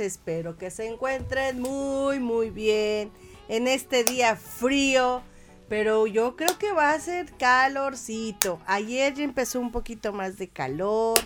[0.00, 3.12] Espero que se encuentren muy, muy bien
[3.48, 5.22] en este día frío.
[5.68, 8.58] Pero yo creo que va a ser calorcito.
[8.66, 11.20] Ayer ya empezó un poquito más de calor.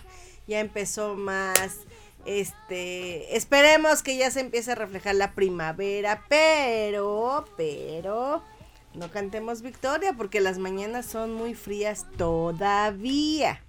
[0.46, 1.78] Ya empezó más.
[2.26, 3.36] Este.
[3.36, 6.24] Esperemos que ya se empiece a reflejar la primavera.
[6.28, 8.42] Pero, pero.
[8.92, 13.60] No cantemos victoria porque las mañanas son muy frías todavía.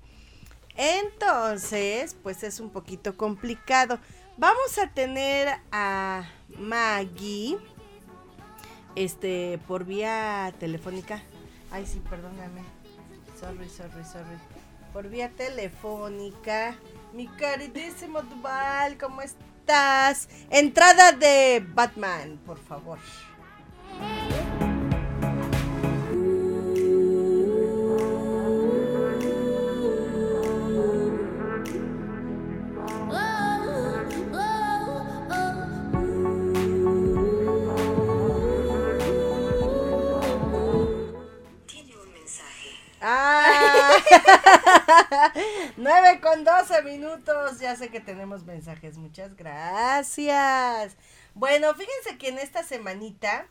[0.77, 3.99] Entonces, pues es un poquito complicado.
[4.37, 6.25] Vamos a tener a
[6.59, 7.57] Maggie,
[8.93, 11.23] este, por vía telefónica.
[11.71, 12.61] Ay, sí, perdóname.
[13.39, 14.37] Sorry, sorry, sorry.
[14.91, 16.75] Por vía telefónica.
[17.13, 20.27] Mi queridísimo Duval, ¿cómo estás?
[20.49, 22.99] Entrada de Batman, por favor.
[45.77, 47.59] 9 con 12 minutos.
[47.59, 48.97] Ya sé que tenemos mensajes.
[48.97, 50.95] Muchas gracias.
[51.33, 53.47] Bueno, fíjense que en esta semanita,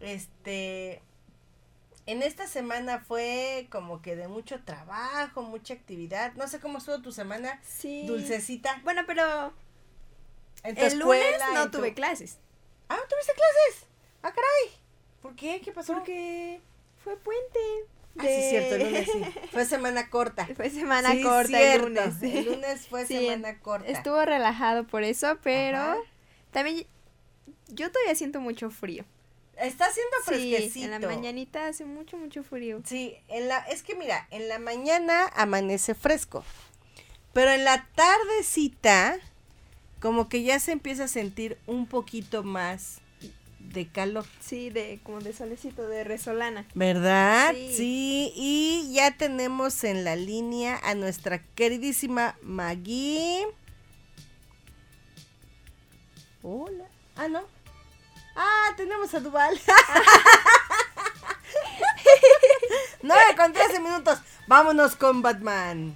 [0.00, 1.02] este,
[2.06, 6.32] en esta semana fue como que de mucho trabajo, mucha actividad.
[6.34, 8.06] No sé cómo estuvo tu semana, Sí.
[8.06, 8.80] dulcecita.
[8.84, 9.52] Bueno, pero
[10.64, 12.38] En tu el lunes no tu- tuve clases.
[12.88, 13.86] Ah, ¿no tuviste clases?
[14.22, 14.76] Ah, caray.
[15.22, 15.60] ¿Por qué?
[15.60, 15.94] ¿Qué pasó?
[15.94, 16.60] Porque
[17.04, 17.58] fue puente.
[18.18, 19.22] Ah, sí, es cierto, el lunes sí.
[19.52, 20.46] Fue semana corta.
[20.54, 21.86] Fue semana Sí, corta cierto.
[21.86, 22.22] el lunes.
[22.22, 23.88] El lunes fue Sí, semana corta.
[23.88, 25.96] Estuvo relajado por eso, pero Ajá.
[26.50, 26.86] también
[27.68, 29.04] yo todavía siento mucho frío.
[29.56, 30.84] Está haciendo Sí, fresquecito.
[30.86, 32.80] en la mañanita hace mucho, mucho frío.
[32.84, 36.44] Sí, en la, es que mira, en la mañana amanece fresco,
[37.32, 39.18] pero en la tardecita
[40.00, 42.98] como que ya se empieza a sentir un poquito más
[43.72, 46.66] de calor, Sí, de como de solecito de resolana.
[46.74, 47.52] ¿verdad?
[47.52, 47.74] Sí.
[47.76, 53.46] Sí, y ya tenemos en la línea a nuestra queridísima Maggie.
[56.42, 56.84] Hola.
[57.16, 57.42] Ah, no.
[58.36, 59.58] Ah, tenemos a Duval.
[63.02, 64.18] 9 con 13 minutos.
[64.46, 65.94] Vámonos con Batman.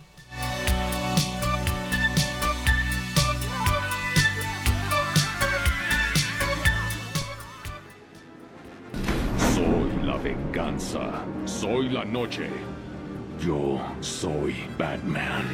[10.27, 11.25] Venganza.
[11.45, 12.51] Soy la noche.
[13.39, 15.45] Yo soy Batman.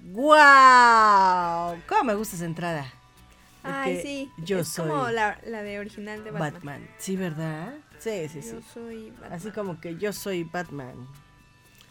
[0.00, 1.80] ¡Wow!
[1.88, 2.92] ¿Cómo me gusta esa entrada?
[3.62, 4.30] Ay, Porque sí.
[4.38, 6.54] Yo es soy como la, la de original de Batman.
[6.54, 6.88] Batman.
[6.98, 7.72] Sí, ¿verdad?
[8.00, 8.50] Sí, sí, sí.
[8.54, 9.32] Yo soy Batman.
[9.32, 11.06] Así como que yo soy Batman.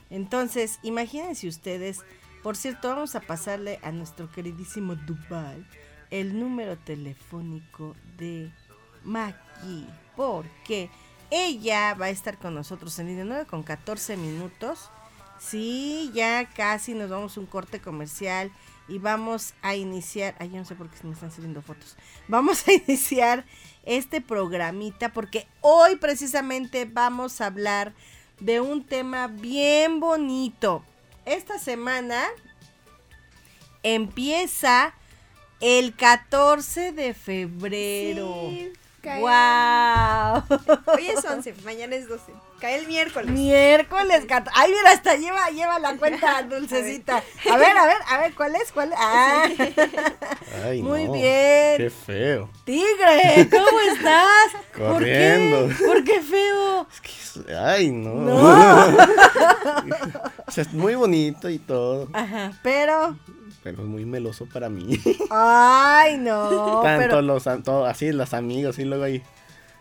[0.09, 2.01] Entonces, imagínense ustedes.
[2.43, 5.65] Por cierto, vamos a pasarle a nuestro queridísimo Duval
[6.09, 8.51] el número telefónico de
[9.05, 9.87] Maki.
[10.21, 10.91] Porque
[11.31, 14.91] ella va a estar con nosotros en línea 9 con 14 minutos.
[15.39, 18.51] Sí, ya casi nos vamos a un corte comercial
[18.87, 20.35] y vamos a iniciar.
[20.37, 21.97] Ay, yo no sé por qué me están saliendo fotos.
[22.27, 23.45] Vamos a iniciar
[23.83, 27.95] este programita porque hoy precisamente vamos a hablar
[28.39, 30.83] de un tema bien bonito.
[31.25, 32.25] Esta semana
[33.81, 34.93] empieza
[35.61, 38.49] el 14 de febrero.
[38.51, 40.43] Sí, cae- ¡Wow!
[40.95, 42.31] Hoy es 11, mañana es 12.
[42.59, 43.31] Cae el miércoles.
[43.31, 44.51] Miércoles 14.
[44.53, 47.23] Ay, mira, hasta lleva, lleva la cuenta dulcecita.
[47.51, 48.71] A ver, a ver, a ver, ¿cuál es?
[48.71, 48.97] ¿Cuál es?
[49.01, 49.45] Ah,
[50.65, 51.77] Ay, Muy no, bien.
[51.77, 52.49] Qué feo.
[52.63, 54.51] tigre, ¿cómo estás?
[54.77, 55.67] Corriendo.
[55.67, 55.85] ¿Por qué?
[55.85, 56.87] ¿Por qué feo?
[56.93, 57.01] Es
[57.45, 58.13] que, ay, no.
[58.13, 58.97] No.
[60.47, 63.15] o sea, es muy bonito y todo, Ajá, pero.
[63.63, 64.99] Pero es muy meloso para mí.
[65.29, 66.81] Ay, no.
[66.83, 69.23] Tanto pero, los todo, así los amigos y luego hay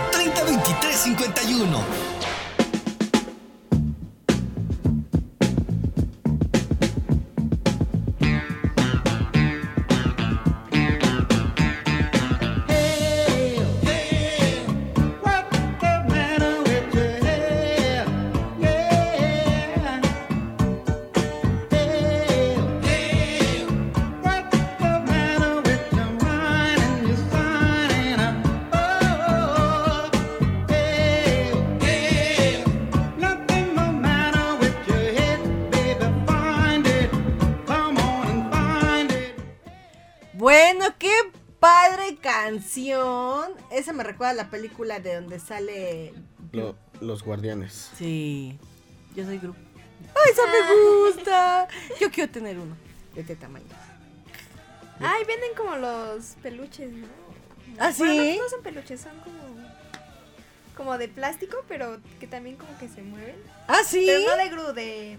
[43.78, 46.12] Esa me recuerda a la película de donde sale.
[46.52, 47.90] Lo- los guardianes.
[47.97, 48.58] Sí,
[49.14, 49.58] yo soy grupo.
[50.14, 51.68] ¡Ay, esa me gusta!
[52.00, 52.76] Yo quiero tener uno
[53.14, 53.66] de este tamaño.
[55.00, 57.06] Ay, venden como los peluches, ¿no?
[57.78, 58.37] ¿Ah, Bueno, sí?
[58.37, 59.38] no, no son peluches, son como.
[60.76, 63.37] Como de plástico, pero que también como que se mueven.
[63.68, 64.04] ¿Ah, sí?
[64.06, 65.18] Pero no de Gru, de,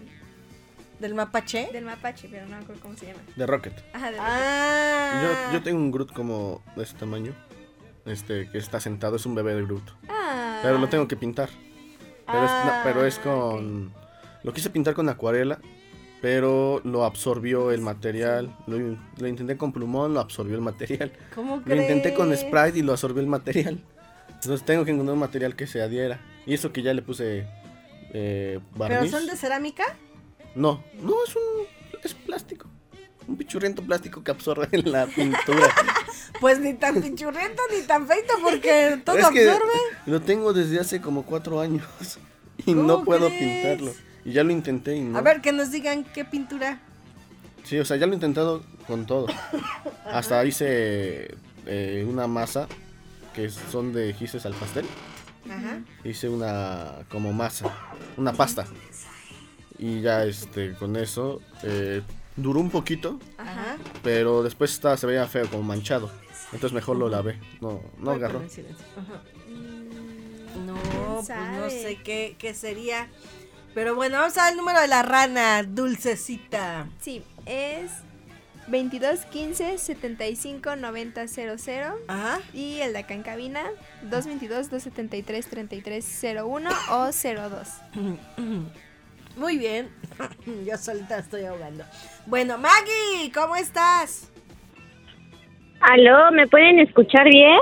[0.98, 1.68] ¿Del mapache?
[1.72, 3.20] del mapache, pero no me acuerdo cómo se llama.
[3.36, 3.74] De Rocket.
[3.94, 5.46] Ajá, de Ah.
[5.52, 7.34] Yo, yo tengo un Groot como de este tamaño.
[8.06, 9.82] Este, que está sentado, es un bebé de Groot.
[10.08, 10.60] Ah.
[10.62, 11.48] Pero lo tengo que pintar.
[12.26, 13.92] Pero, es, no, pero es Ah, con...
[14.42, 15.58] Lo quise pintar con acuarela,
[16.22, 18.56] pero lo absorbió el material.
[18.66, 18.78] Lo,
[19.18, 21.12] lo intenté con plumón, lo absorbió el material.
[21.34, 21.82] ¿Cómo Lo crees?
[21.82, 23.78] intenté con Sprite y lo absorbió el material.
[24.28, 26.20] Entonces tengo que encontrar un material que se adhiera.
[26.46, 27.46] Y eso que ya le puse
[28.14, 29.10] eh, ¿Pero barniz.
[29.10, 29.84] son de cerámica?
[30.54, 31.98] No, no, es un...
[32.02, 32.66] es plástico.
[33.30, 35.68] Un pichurriento plástico que absorbe la pintura.
[36.40, 39.72] Pues ni tan pinchurriento ni tan feito porque todo Es que absorbe.
[40.06, 41.84] Lo tengo desde hace como cuatro años.
[42.58, 43.40] Y ¿Cómo no puedo crees?
[43.40, 43.94] pintarlo.
[44.24, 45.16] Y ya lo intenté y no.
[45.16, 46.80] A ver, que nos digan qué pintura.
[47.62, 49.28] Sí, o sea, ya lo he intentado con todo.
[50.04, 52.66] Hasta hice eh, una masa
[53.34, 54.86] que son de gises al pastel.
[55.48, 55.80] Ajá.
[56.04, 57.72] Hice una como masa,
[58.16, 58.66] una pasta.
[59.78, 62.02] Y ya este con eso eh,
[62.42, 63.76] duró un poquito, Ajá.
[64.02, 66.10] pero después estaba, se veía feo, como manchado.
[66.52, 67.38] Entonces mejor lo lavé.
[67.60, 68.40] No, no agarró.
[68.40, 69.22] Ajá.
[69.48, 73.08] Mm, No, ¿Quién pues no sé qué, qué sería.
[73.74, 76.88] Pero bueno, vamos a ver el número de la rana, dulcecita.
[77.00, 77.90] Sí, es
[78.66, 81.94] 22 15 75 90 00.
[82.08, 82.40] Ajá.
[82.52, 83.62] Y el de acá en cabina,
[84.02, 87.68] 222 273 3301 o 02.
[89.36, 89.88] Muy bien.
[90.66, 91.84] Yo solita estoy ahogando.
[92.26, 94.30] Bueno, Maggie, ¿cómo estás?
[95.80, 97.58] Aló, ¿me pueden escuchar bien?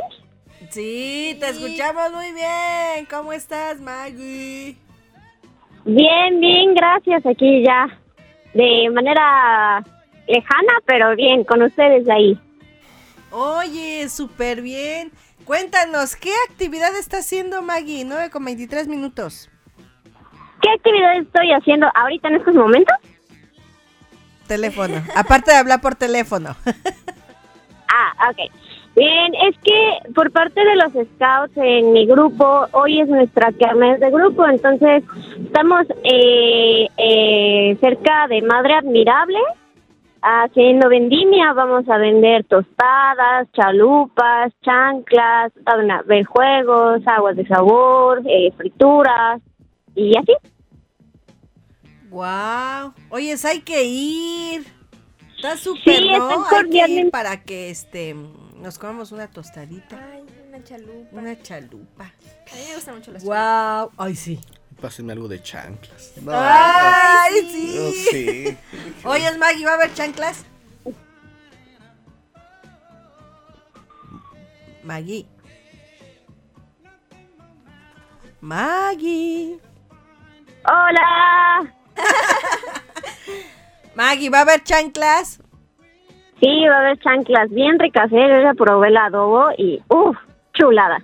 [0.70, 3.06] Sí, te escuchamos muy bien.
[3.08, 4.76] ¿Cómo estás, Maggie?
[5.84, 7.25] Bien, bien, gracias.
[7.25, 7.87] Aquí ya
[8.54, 9.82] de manera
[10.26, 12.38] lejana, pero bien, con ustedes ahí.
[13.30, 15.12] Oye, súper bien.
[15.44, 18.04] Cuéntanos, ¿qué actividad está haciendo Maggie?
[18.04, 19.48] 9 con 23 minutos.
[20.60, 22.96] ¿Qué actividad estoy haciendo ahorita en estos momentos?
[24.46, 25.02] Teléfono.
[25.14, 26.56] Aparte de hablar por teléfono.
[27.90, 28.52] Ah, ok.
[28.94, 33.98] Bien, es que por parte de los scouts en mi grupo, hoy es nuestra kermés
[33.98, 35.04] de grupo, entonces
[35.42, 39.38] estamos eh, eh, cerca de Madre Admirable
[40.20, 41.54] haciendo vendimia.
[41.54, 49.40] Vamos a vender tostadas, chalupas, chanclas, van a ver juegos, aguas de sabor, eh, frituras
[49.98, 50.32] y así.
[52.10, 52.94] Wow.
[53.10, 54.66] Oyes, hay que ir.
[55.36, 56.46] Está súper, Sí, ¿no?
[56.46, 58.14] Hay que ir para que este
[58.56, 61.08] nos comamos una tostadita, Ay, una chalupa.
[61.16, 62.04] una chalupa.
[62.04, 63.82] A mí me gustan mucho las chalupas.
[63.90, 63.92] Wow.
[63.98, 64.40] Ay, sí.
[64.80, 66.12] Pásenme algo de chanclas.
[66.22, 67.92] No, Ay, no, sí.
[68.10, 68.56] sí.
[69.04, 70.44] Oyes, Maggie, ¿va a haber chanclas?
[74.82, 75.26] Maggie.
[78.40, 79.58] Maggie.
[80.70, 81.72] Hola.
[83.94, 85.40] Maggie, ¿va a haber chanclas?
[86.40, 88.16] Sí, va a haber chanclas bien ricas, ¿eh?
[88.28, 90.16] Yo ya probé el adobo y uff,
[90.54, 90.98] chulada.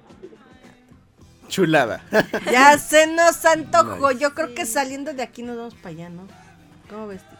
[1.48, 2.02] Chulada.
[2.52, 4.10] Ya se nos antojó.
[4.10, 4.20] Nice.
[4.22, 6.26] Yo creo que saliendo de aquí nos vamos para allá, ¿no?
[6.88, 7.22] ¿Cómo ves?
[7.22, 7.38] tío?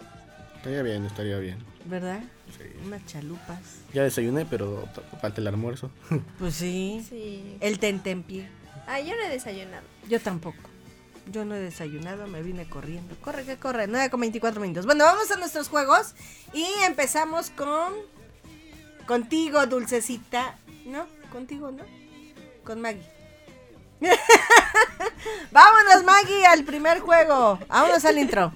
[0.57, 1.59] estaría bien, estaría bien.
[1.85, 2.21] ¿Verdad?
[2.57, 2.65] Sí.
[2.85, 3.83] Unas chalupas.
[3.93, 5.91] Ya desayuné, pero t- falta el almuerzo.
[6.39, 7.05] Pues sí.
[7.09, 7.57] Sí.
[7.61, 8.49] El tentempié.
[8.87, 9.85] Ay, yo no he desayunado.
[10.09, 10.57] Yo tampoco.
[11.31, 13.17] Yo no he desayunado, me vine corriendo.
[13.23, 13.87] Corre, que corre.
[13.87, 14.87] 9 con 24 minutos.
[14.87, 16.15] Bueno, vamos a nuestros juegos.
[16.53, 17.95] Y empezamos con.
[19.07, 20.59] Contigo, dulcecita.
[20.85, 21.07] ¿No?
[21.33, 21.85] Contigo, ¿no?
[22.65, 23.09] Con Maggie.
[25.51, 27.59] Vámonos, Maggie, al primer juego.
[27.69, 28.53] Vámonos al intro.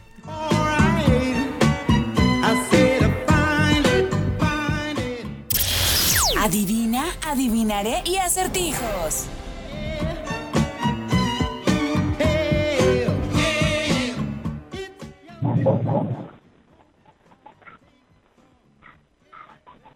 [6.39, 9.27] Adivina, adivinaré y acertijos.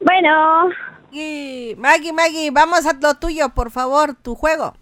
[0.00, 0.68] Bueno,
[1.12, 4.72] Y Maggie, Maggie, vamos a lo tuyo, por favor, tu juego.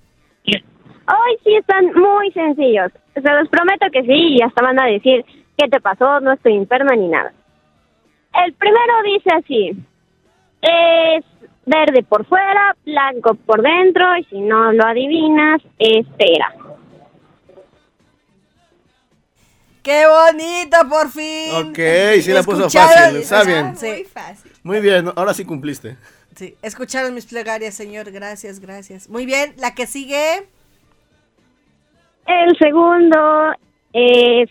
[0.47, 2.93] hoy sí están muy sencillos.
[3.15, 5.25] Se los prometo que sí y hasta van a decir,
[5.59, 6.21] ¿qué te pasó?
[6.21, 7.33] No estoy enferma ni nada.
[8.45, 9.71] El primero dice así,
[10.63, 11.25] es
[11.67, 16.55] verde por fuera, blanco por dentro y si no lo adivinas, espera.
[19.83, 21.71] ¡Qué bonito, por fin!
[21.71, 21.79] Ok,
[22.21, 23.77] sí la puso fácil, está bien.
[23.77, 23.87] Sí.
[23.87, 24.53] Muy fácil.
[24.63, 25.97] Muy bien, ahora sí cumpliste.
[26.37, 28.11] Sí, escucharon mis plegarias, señor.
[28.11, 29.09] Gracias, gracias.
[29.09, 30.47] Muy bien, la que sigue.
[32.27, 33.53] El segundo
[33.93, 34.49] es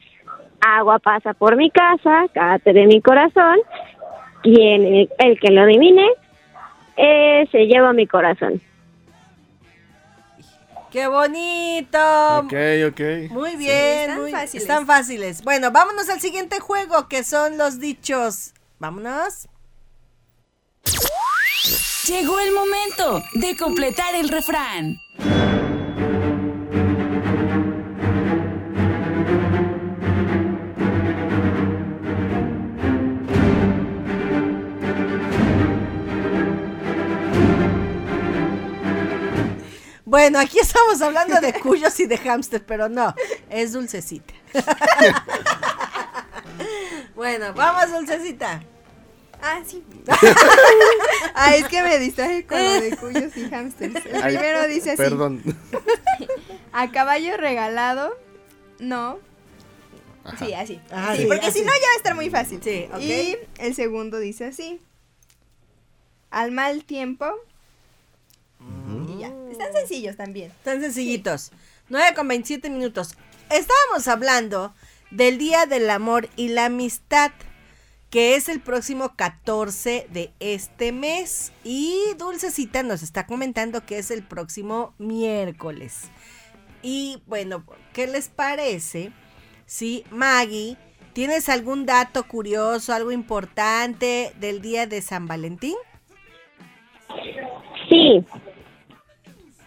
[0.61, 3.59] agua pasa por mi casa, cállate de mi corazón.
[4.41, 6.07] Quien el, el que lo adivine
[6.97, 8.61] eh, se lleva mi corazón.
[10.91, 11.99] ¡Qué bonito!
[12.39, 12.53] Ok,
[12.89, 13.31] ok.
[13.31, 14.63] Muy bien, están muy- fáciles.
[14.63, 15.41] están fáciles.
[15.43, 18.53] Bueno, vámonos al siguiente juego, que son los dichos.
[18.79, 19.47] Vámonos.
[22.07, 24.97] Llegó el momento de completar el refrán.
[40.09, 43.13] Bueno, aquí estamos hablando de cuyos y de hámster, pero no,
[43.47, 44.33] es dulcecita.
[47.15, 48.63] bueno, vamos, dulcecita.
[49.39, 49.83] Ah, sí.
[51.35, 54.03] ah, es que me distraje con lo de cuyos y hamsters.
[54.07, 54.97] El Ay, primero dice así.
[54.97, 55.43] Perdón.
[56.71, 58.17] A caballo regalado,
[58.79, 59.19] no.
[60.23, 60.43] Ajá.
[60.43, 60.81] Sí, así.
[60.89, 62.59] Ah, sí, sí, porque si no ya va a estar muy fácil.
[62.63, 62.99] Sí, ok.
[62.99, 64.81] Y el segundo dice así.
[66.31, 67.27] Al mal tiempo.
[69.07, 69.33] Y ya.
[69.51, 70.51] Están sencillos también.
[70.63, 71.51] Tan sencillitos.
[71.89, 73.15] 9 con 27 minutos.
[73.49, 74.73] Estábamos hablando
[75.11, 77.31] del Día del Amor y la Amistad,
[78.09, 81.51] que es el próximo 14 de este mes.
[81.63, 86.11] Y Dulcecita nos está comentando que es el próximo miércoles.
[86.81, 89.11] Y bueno, ¿qué les parece
[89.65, 90.77] si Maggie,
[91.13, 95.75] tienes algún dato curioso, algo importante del Día de San Valentín?
[97.87, 98.25] Sí,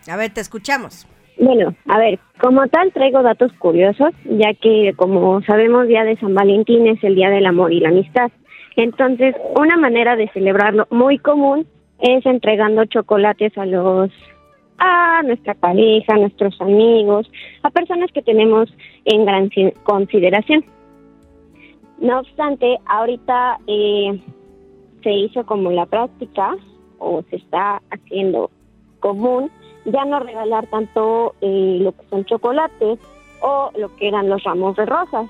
[0.09, 1.07] A ver, te escuchamos.
[1.39, 6.35] Bueno, a ver, como tal traigo datos curiosos, ya que como sabemos Día de San
[6.35, 8.31] Valentín es el Día del Amor y la Amistad.
[8.77, 11.67] Entonces, una manera de celebrarlo muy común
[12.01, 14.11] es entregando chocolates a los
[14.79, 17.31] a nuestra pareja, a nuestros amigos,
[17.63, 18.69] a personas que tenemos
[19.05, 20.65] en gran ci- consideración.
[21.99, 24.21] No obstante, ahorita eh,
[25.05, 26.57] se hizo como la práctica
[26.99, 28.51] o se está haciendo
[28.99, 29.51] común
[29.85, 32.99] ya no regalar tanto eh, lo que son chocolates
[33.41, 35.27] o lo que eran los ramos de rosas.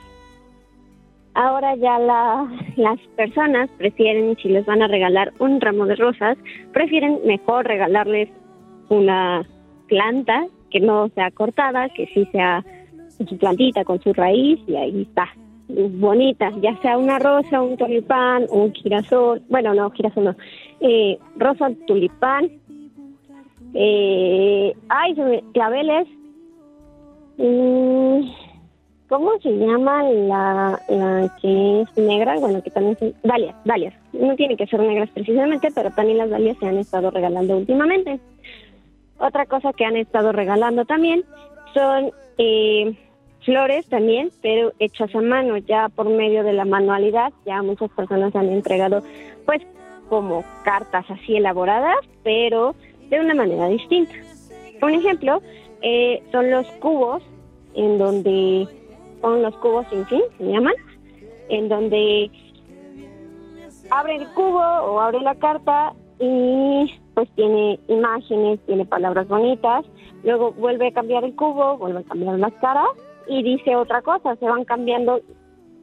[1.34, 6.36] Ahora ya la- las personas prefieren, si les van a regalar un ramo de rosas,
[6.72, 8.28] prefieren mejor regalarles
[8.90, 9.42] una
[9.88, 12.62] planta que no sea cortada, que sí sea
[13.26, 15.28] su plantita con su raíz y ahí está.
[15.68, 20.36] bonitas, ya sea una rosa, un tulipán, un girasol, bueno, no, girasol no,
[20.80, 22.50] eh, rosa, tulipán,
[23.74, 25.14] eh, ay,
[25.52, 26.08] claveles,
[27.38, 28.20] mm,
[29.08, 32.38] ¿cómo se llama la, la que es negra?
[32.38, 36.56] Bueno, que también dalias, dalias, no tienen que ser negras precisamente, pero también las dalias
[36.58, 38.20] se han estado regalando últimamente.
[39.18, 41.24] Otra cosa que han estado regalando también
[41.74, 42.96] son eh,
[43.44, 47.32] flores también, pero hechas a mano, ya por medio de la manualidad.
[47.46, 49.02] Ya muchas personas han entregado,
[49.46, 49.62] pues,
[50.08, 52.74] como cartas así elaboradas, pero
[53.12, 54.14] de una manera distinta.
[54.81, 55.42] Un ejemplo
[55.83, 57.22] eh, son los cubos,
[57.75, 58.66] en donde
[59.20, 60.72] son los cubos sin fin, se llaman,
[61.51, 62.31] en donde
[63.90, 69.85] abre el cubo o abre la carta y pues tiene imágenes, tiene palabras bonitas,
[70.25, 72.88] luego vuelve a cambiar el cubo, vuelve a cambiar las caras
[73.29, 75.20] y dice otra cosa, se van cambiando,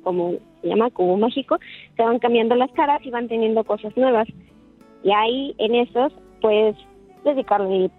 [0.01, 1.59] como se llama cubo mágico,
[1.95, 4.27] se van cambiando las caras y van teniendo cosas nuevas.
[5.03, 6.11] Y ahí en esos,
[6.41, 6.75] pues,
[7.23, 7.89] dedicarle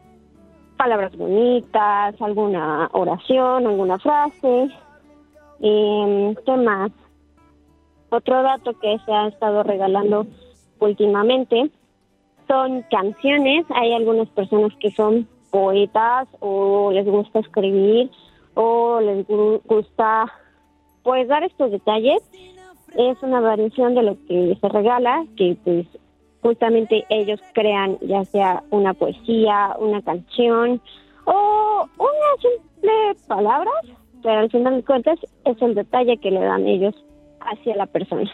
[0.77, 4.69] palabras bonitas, alguna oración, alguna frase.
[5.61, 6.91] Eh, ¿Qué más?
[8.11, 10.27] Otro dato que se ha estado regalando
[10.79, 11.71] últimamente
[12.49, 13.67] son canciones.
[13.75, 18.11] Hay algunas personas que son poetas o les gusta escribir
[18.55, 20.33] o les gu- gusta
[21.03, 22.21] pues dar estos detalles.
[22.97, 25.87] Es una variación de lo que se regala, que pues
[26.43, 30.81] justamente ellos crean ya sea una poesía, una canción
[31.25, 33.71] o una simple palabra,
[34.23, 36.95] pero al final de cuentas es el detalle que le dan ellos
[37.41, 38.31] hacia la persona.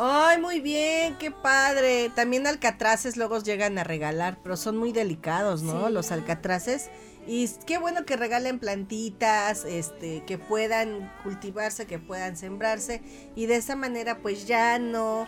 [0.00, 2.10] Ay, muy bien, qué padre.
[2.14, 5.88] También alcatraces luego llegan a regalar, pero son muy delicados, ¿no?
[5.88, 5.92] Sí.
[5.92, 6.88] Los alcatraces.
[7.26, 13.02] Y qué bueno que regalen plantitas, este, que puedan cultivarse, que puedan sembrarse.
[13.34, 15.26] Y de esa manera, pues ya no,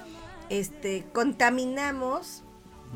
[0.50, 2.44] este, contaminamos,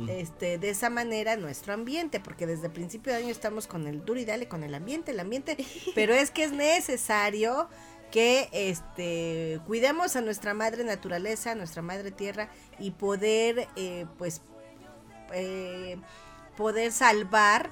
[0.08, 4.04] este, de esa manera nuestro ambiente, porque desde el principio de año estamos con el
[4.04, 5.56] duro y dale con el ambiente, el ambiente.
[5.94, 7.68] Pero es que es necesario
[8.10, 14.42] que este cuidemos a nuestra madre naturaleza, a nuestra madre tierra y poder eh, pues
[15.32, 15.96] eh,
[16.56, 17.70] poder salvar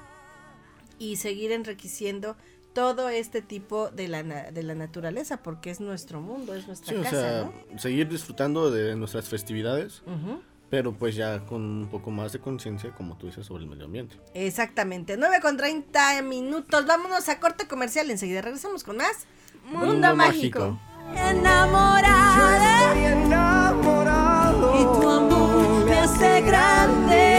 [0.97, 2.35] y seguir enriqueciendo
[2.73, 6.93] todo este tipo de la, na- de la naturaleza porque es nuestro mundo, es nuestra
[6.93, 7.79] Sí, o casa, sea, ¿no?
[7.79, 10.01] seguir disfrutando de nuestras festividades,
[10.69, 13.85] pero pues ya con un poco más de conciencia, como tú dices, sobre el medio
[13.85, 14.15] ambiente.
[14.33, 19.27] Exactamente, 9 con 30 minutos, vámonos a corte comercial, enseguida regresamos con más
[19.65, 20.79] Mundo, mágico.
[21.15, 22.93] enamorada.
[24.79, 27.32] Y tu amor me hace grande.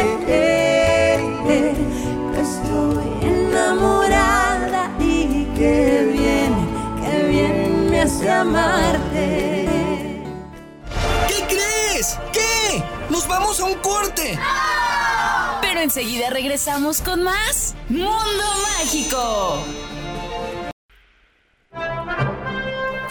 [8.25, 10.23] Hace amarte.
[11.29, 12.19] ¿Qué crees?
[12.33, 12.83] ¿Qué?
[13.11, 14.39] ¡Nos vamos a un corte!
[15.61, 18.45] Pero enseguida regresamos con más Mundo
[18.79, 19.59] Mágico.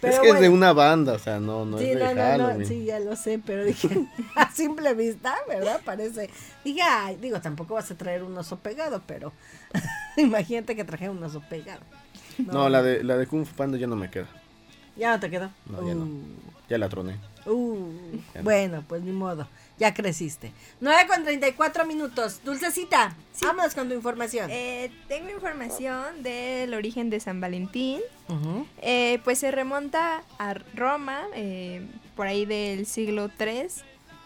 [0.00, 2.14] Pero es que es de una banda, o sea, no, no sí, es de no,
[2.14, 2.66] no, no, Halloween.
[2.66, 3.88] sí, ya lo sé, pero dije,
[4.34, 5.80] a simple vista, ¿verdad?
[5.84, 6.30] Parece.
[6.64, 9.32] Dije, ay, digo, tampoco vas a traer un oso pegado, pero
[10.16, 11.80] imagínate que traje un oso pegado.
[12.38, 14.28] No, la de, la de Kung Fu Panda ya no me queda.
[14.96, 15.50] Ya no te quedó.
[15.66, 16.04] No, ya no.
[16.04, 16.22] Uh,
[16.68, 17.16] Ya la troné.
[17.46, 17.92] uh,
[18.34, 19.46] Ya bueno, pues ni modo.
[19.78, 20.52] Ya creciste.
[20.80, 22.40] 9 con 34 minutos.
[22.44, 24.50] Dulcecita, vámonos con tu información.
[24.50, 28.00] Eh, tengo información del origen de San Valentín.
[28.82, 31.86] Eh, pues se remonta a Roma, eh,
[32.16, 33.68] por ahí del siglo III.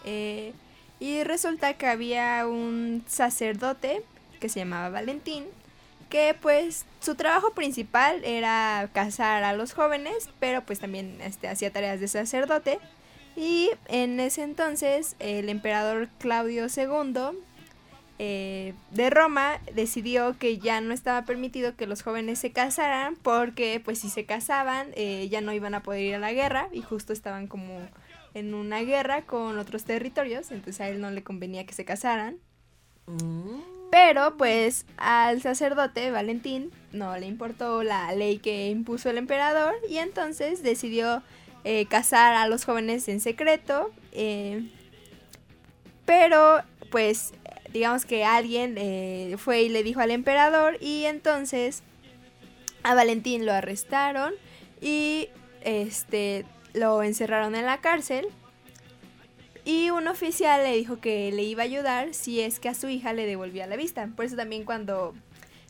[0.05, 0.53] Eh,
[0.99, 4.03] Y resulta que había un sacerdote
[4.39, 5.45] que se llamaba Valentín,
[6.09, 11.71] que pues su trabajo principal era casar a los jóvenes, pero pues también este, hacía
[11.73, 12.79] tareas de sacerdote.
[13.35, 17.39] Y en ese entonces el emperador Claudio II
[18.19, 23.81] eh, de Roma decidió que ya no estaba permitido que los jóvenes se casaran porque
[23.83, 26.81] pues si se casaban eh, ya no iban a poder ir a la guerra y
[26.81, 27.81] justo estaban como
[28.35, 32.37] en una guerra con otros territorios, entonces a él no le convenía que se casaran.
[33.91, 39.97] Pero pues al sacerdote Valentín no le importó la ley que impuso el emperador y
[39.97, 41.21] entonces decidió
[41.63, 43.91] eh, casar a los jóvenes en secreto.
[44.11, 44.69] eh,
[46.05, 47.33] pero pues
[47.71, 51.81] digamos que alguien eh, fue y le dijo al emperador y entonces
[52.83, 54.33] a Valentín lo arrestaron
[54.81, 55.29] y
[55.61, 58.27] este lo encerraron en la cárcel
[59.65, 62.89] y un oficial le dijo que le iba a ayudar si es que a su
[62.89, 64.09] hija le devolvía la vista.
[64.13, 65.13] Por eso también cuando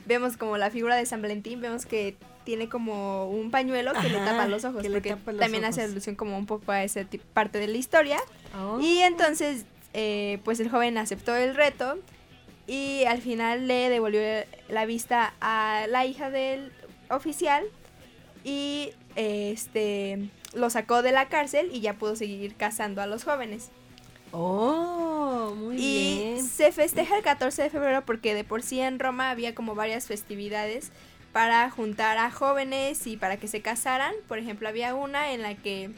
[0.05, 4.19] vemos como la figura de San Valentín, vemos que tiene como un pañuelo que le
[4.19, 7.67] tapa los ojos, porque los también hace alusión como un poco a esa parte de
[7.67, 8.19] la historia.
[8.59, 8.79] Oh.
[8.79, 11.97] Y entonces, eh, pues el joven aceptó el reto
[12.67, 14.21] y al final le devolvió
[14.69, 16.71] la vista a la hija del
[17.09, 17.63] oficial
[18.43, 23.69] y este lo sacó de la cárcel y ya pudo seguir cazando a los jóvenes.
[24.31, 26.43] Oh, muy Y bien.
[26.45, 30.07] se festeja el 14 de febrero porque de por sí en Roma había como varias
[30.07, 30.91] festividades
[31.33, 34.13] para juntar a jóvenes y para que se casaran.
[34.27, 35.89] Por ejemplo, había una en la que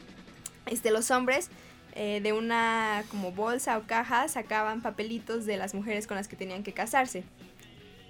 [0.64, 1.50] este, los hombres
[1.94, 6.36] eh, de una como bolsa o caja sacaban papelitos de las mujeres con las que
[6.36, 7.22] tenían que casarse.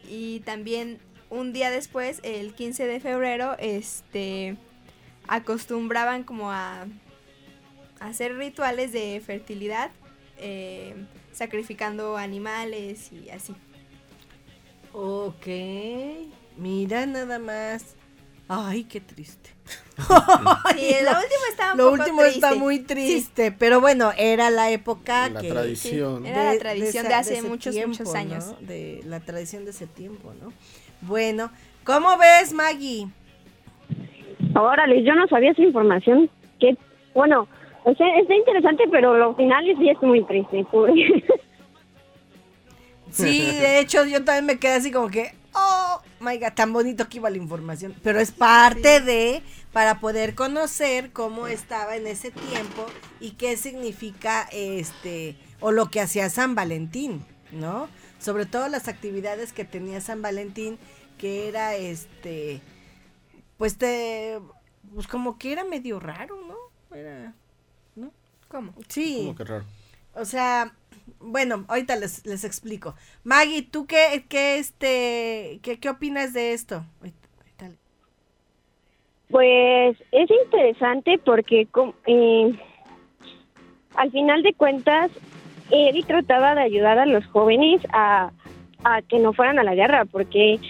[0.08, 4.56] Y también un día después, el 15 de febrero, este
[5.28, 6.86] acostumbraban como a,
[7.98, 9.90] a hacer rituales de fertilidad,
[10.38, 10.94] eh,
[11.32, 13.52] sacrificando animales y así.
[14.92, 15.46] Ok.
[16.56, 17.94] Mira nada más.
[18.48, 19.50] Ay, qué triste.
[19.96, 24.70] Sí, lo último estaba un Lo poco último está muy triste, pero bueno, era la
[24.70, 26.22] época La que tradición.
[26.22, 28.14] Sí, era la tradición de esa- hace muchos, muchos ¿no?
[28.14, 28.54] años.
[28.60, 30.52] De la tradición de ese tiempo, ¿no?
[31.00, 31.50] Bueno,
[31.84, 33.08] ¿cómo ves, Maggie?
[34.54, 36.30] Órale, yo no sabía esa información.
[36.60, 36.76] Que,
[37.14, 37.48] bueno,
[37.84, 40.64] o sea, está interesante, pero lo final sí es muy triste.
[40.70, 40.92] pobre.
[43.10, 47.08] Sí, de hecho, yo también me quedé así como que, oh, my God, tan bonito
[47.08, 47.94] que iba la información.
[48.02, 49.42] Pero es parte de,
[49.72, 52.86] para poder conocer cómo estaba en ese tiempo
[53.20, 57.88] y qué significa, este, o lo que hacía San Valentín, ¿no?
[58.18, 60.78] Sobre todo las actividades que tenía San Valentín,
[61.18, 62.60] que era, este,
[63.56, 64.38] pues te,
[64.94, 66.96] pues como que era medio raro, ¿no?
[66.96, 67.34] Era,
[67.94, 68.12] ¿no?
[68.48, 68.74] ¿Cómo?
[68.88, 69.18] Sí.
[69.18, 69.64] Como que raro.
[70.14, 70.74] O sea,
[71.20, 72.94] bueno, ahorita les, les explico.
[73.24, 76.84] Maggie, ¿tú qué, qué, este, qué, qué opinas de esto?
[79.28, 81.66] Pues es interesante porque
[82.06, 82.58] eh,
[83.96, 85.10] al final de cuentas
[85.70, 88.30] él trataba de ayudar a los jóvenes a,
[88.84, 90.60] a que no fueran a la guerra porque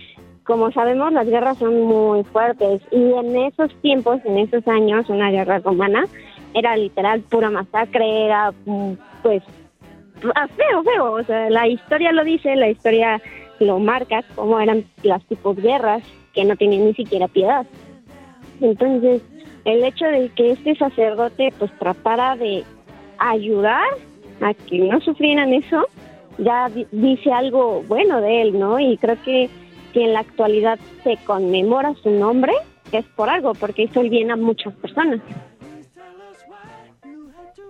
[0.45, 5.31] como sabemos las guerras son muy fuertes y en esos tiempos, en esos años, una
[5.31, 6.05] guerra romana
[6.55, 9.43] era literal pura masacre, era mm, pues
[10.21, 13.21] feo, feo, o sea, la historia lo dice, la historia
[13.61, 16.03] lo marca, cómo eran las tipos guerras
[16.35, 17.67] que no tenían ni siquiera piedad.
[18.61, 19.23] Entonces,
[19.65, 22.65] el hecho de que este sacerdote pues tratara de
[23.19, 23.85] ayudar
[24.41, 25.87] a que no sufrieran eso,
[26.39, 28.79] ya di- dice algo bueno de él, ¿no?
[28.79, 29.49] Y creo que
[29.93, 32.53] si en la actualidad se conmemora su nombre,
[32.93, 35.21] es por algo, porque hizo el bien a muchas personas.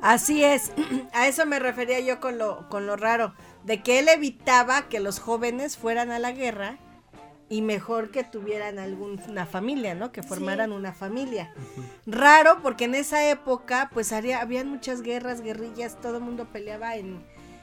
[0.07, 0.71] Así es,
[1.13, 5.01] a eso me refería yo con lo, con lo raro, de que él evitaba que
[5.01, 6.79] los jóvenes fueran a la guerra
[7.49, 10.13] y mejor que tuvieran alguna familia, ¿no?
[10.13, 11.53] Que formaran una familia.
[12.07, 16.95] Raro porque en esa época pues había, habían muchas guerras, guerrillas, todo el mundo peleaba
[16.95, 17.21] en,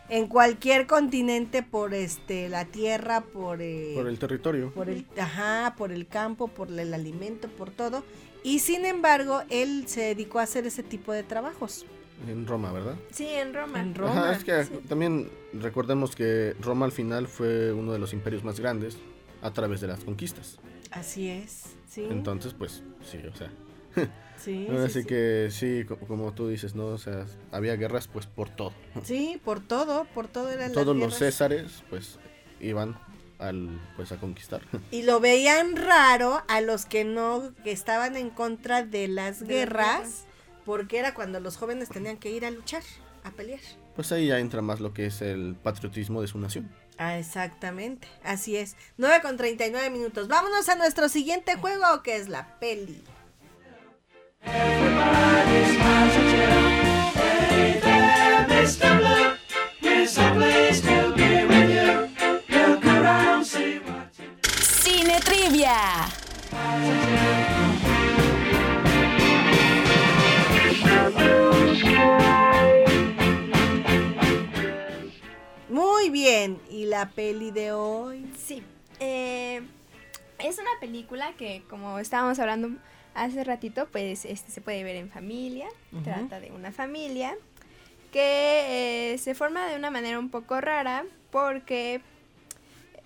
[0.10, 4.74] en cualquier continente por este la tierra, por, eh, Por el territorio.
[4.74, 8.04] por el, ajá, por el campo, por el alimento, por todo.
[8.44, 11.86] Y sin embargo, él se dedicó a hacer ese tipo de trabajos.
[12.28, 12.96] En Roma, ¿verdad?
[13.12, 13.82] Sí, en Roma.
[13.82, 14.32] En Ajá, Roma.
[14.34, 18.98] es que también recordemos que Roma al final fue uno de los imperios más grandes
[19.42, 20.58] a través de las conquistas.
[20.92, 22.06] Así es, sí.
[22.10, 23.52] Entonces, pues, sí, o sea.
[24.38, 25.08] sí, Así sí, sí.
[25.08, 26.88] que sí, co- como tú dices, ¿no?
[26.88, 28.74] O sea, había guerras pues por todo.
[29.04, 32.18] Sí, por todo, por todo eran las Todos los césares pues
[32.60, 32.98] iban
[33.40, 34.62] al pues a conquistar.
[34.92, 39.48] Y lo veían raro a los que no, que estaban en contra de las De
[39.48, 40.26] guerras.
[40.66, 42.84] Porque era cuando los jóvenes tenían que ir a luchar,
[43.24, 43.60] a pelear.
[43.96, 46.70] pues ahí ya entra más lo que es el patriotismo de su nación.
[46.98, 48.76] Ah, exactamente, así es.
[48.98, 50.28] 9 con 39 minutos.
[50.28, 53.04] Vámonos a nuestro siguiente juego, que es la peli.
[64.84, 66.06] Cine Trivia.
[76.14, 78.26] Bien, ¿y la peli de hoy?
[78.38, 78.64] Sí.
[79.00, 79.62] eh,
[80.40, 82.70] es una película que, como estábamos hablando
[83.14, 85.68] hace ratito, pues este se puede ver en familia.
[86.04, 87.36] Trata de una familia
[88.12, 92.02] que eh, se forma de una manera un poco rara porque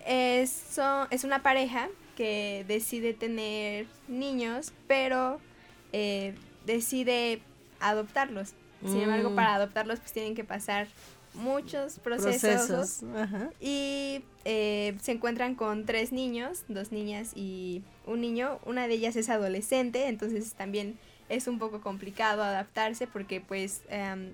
[0.06, 5.40] es, son- es una pareja que decide tener niños, pero
[5.94, 6.34] eh,
[6.66, 7.42] decide
[7.80, 8.54] adoptarlos.
[8.84, 9.36] Sin embargo, Mm.
[9.36, 10.88] para adoptarlos pues tienen que pasar
[11.34, 13.02] muchos procesos,
[13.60, 18.60] y eh, se encuentran con tres niños, dos niñas y un niño.
[18.66, 20.98] Una de ellas es adolescente, entonces también
[21.30, 24.32] es un poco complicado adaptarse porque pues em,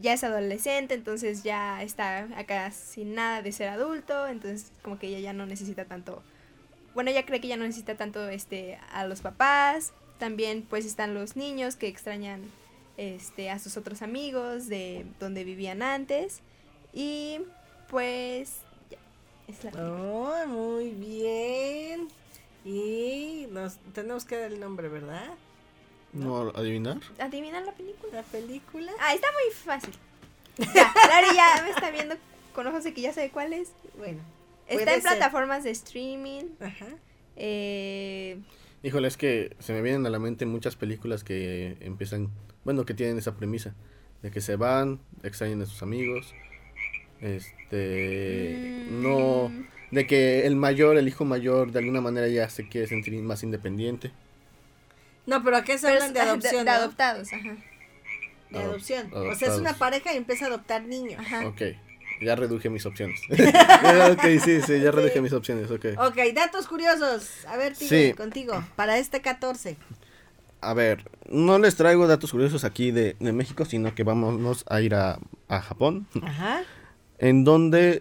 [0.00, 5.08] ya es adolescente, entonces ya está acá sin nada de ser adulto, entonces como que
[5.08, 6.22] ella ya no necesita tanto,
[6.94, 9.92] bueno, ella cree que ya no necesita tanto este a los papás.
[10.18, 12.42] También pues están los niños que extrañan
[13.00, 16.40] este a sus otros amigos de donde vivían antes
[16.92, 17.40] y
[17.88, 18.58] pues
[18.90, 18.98] ya,
[19.48, 20.02] es la película.
[20.02, 22.08] Oh, muy bien.
[22.64, 25.30] Y nos tenemos que dar el nombre, ¿verdad?
[26.12, 26.98] ¿No adivinar?
[27.18, 28.12] ¿Adivinan la película?
[28.12, 28.92] La película.
[29.00, 29.94] Ah, está muy fácil.
[30.74, 32.16] Ya, Lari ya me está viendo
[32.54, 33.70] con ojos de que ya sabe cuál es.
[33.96, 34.20] Bueno.
[34.66, 35.12] Está en ser.
[35.12, 36.44] plataformas de streaming.
[36.60, 36.86] Ajá.
[37.36, 38.38] Eh,
[38.82, 42.30] Híjole, es que se me vienen a la mente muchas películas que empiezan,
[42.64, 43.74] bueno, que tienen esa premisa,
[44.22, 46.34] de que se van, extrañan a sus amigos,
[47.20, 49.50] este, no,
[49.90, 53.42] de que el mayor, el hijo mayor, de alguna manera ya se quiere sentir más
[53.42, 54.10] independiente.
[55.26, 56.64] No, pero aquí se pero hablan de adopción.
[56.64, 57.56] de adoptados, ajá.
[58.50, 59.12] De Adop- adopción.
[59.14, 61.20] O sea, es una pareja y empieza a adoptar niños.
[61.20, 61.46] Ajá.
[61.46, 61.62] Ok,
[62.22, 63.20] ya reduje mis opciones.
[63.30, 65.86] ok, sí, sí, ya reduje mis opciones, ok.
[65.98, 67.46] Ok, datos curiosos.
[67.46, 68.14] A ver, Tigre, Sí.
[68.14, 68.64] contigo.
[68.76, 69.76] Para este 14.
[70.60, 74.80] A ver, no les traigo datos curiosos aquí de, de México, sino que vamos a
[74.80, 75.18] ir a,
[75.48, 76.06] a Japón.
[76.22, 76.62] Ajá.
[77.18, 78.00] en donde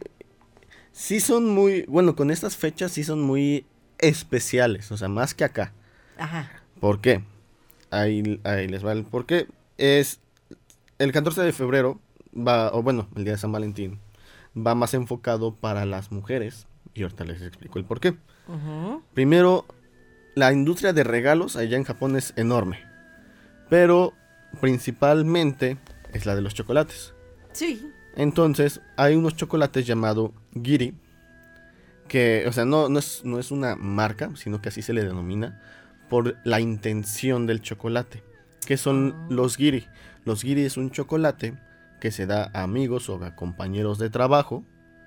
[0.91, 3.65] sí son muy, bueno, con estas fechas sí son muy
[3.97, 5.73] especiales, o sea, más que acá.
[6.17, 6.51] Ajá.
[6.79, 7.23] ¿Por qué?
[7.91, 9.47] Ahí, ahí les va el por qué.
[9.77, 10.19] Es
[10.97, 11.99] el 14 de febrero,
[12.35, 13.99] va, o bueno, el día de San Valentín,
[14.55, 16.67] va más enfocado para las mujeres.
[16.93, 18.15] Y ahorita les explico el por qué.
[19.13, 19.65] Primero,
[20.35, 22.79] la industria de regalos allá en Japón es enorme.
[23.69, 24.13] Pero
[24.61, 25.77] principalmente
[26.13, 27.13] es la de los chocolates.
[27.51, 27.91] Sí.
[28.15, 30.95] Entonces, hay unos chocolates llamado Giri,
[32.07, 35.03] que, o sea, no, no, es, no es una marca, sino que así se le
[35.03, 35.61] denomina,
[36.09, 38.23] por la intención del chocolate,
[38.65, 39.85] que son los Giri.
[40.25, 41.53] Los Giri es un chocolate
[42.01, 44.63] que se da a amigos o a compañeros de trabajo,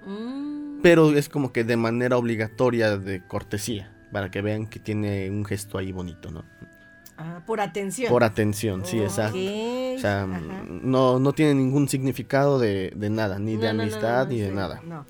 [0.06, 0.80] Mm.
[0.82, 5.44] pero es como que de manera obligatoria de cortesía, para que vean que tiene un
[5.44, 6.44] gesto ahí bonito, ¿no?
[7.16, 8.11] Ah, por atención.
[8.11, 9.38] Por atención, sí, exacto.
[9.38, 10.64] O sea, Ajá.
[10.68, 14.31] no, no tiene ningún significado de, de nada, ni de No, no, no, amistad, no,
[14.33, 14.81] ni de sí, nada.
[14.85, 15.07] No.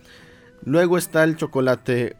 [0.64, 2.16] Luego está el chocolate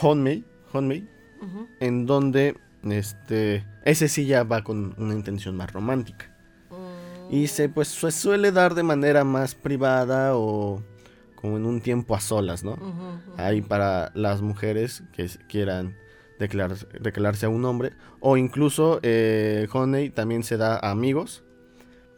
[0.00, 1.68] Honmei Ujú.
[1.80, 2.56] en donde
[2.88, 6.30] este ese sí ya va con una intención más romántica.
[6.70, 7.34] Mm.
[7.34, 10.82] Y se pues se suele dar de manera más privada o
[11.42, 12.72] como en un tiempo a solas, ¿no?
[12.72, 13.34] Ujú, ujú.
[13.36, 15.96] Ahí para las mujeres que quieran
[16.38, 21.42] declarar, declararse a un hombre o incluso eh, Honey también se da a amigos,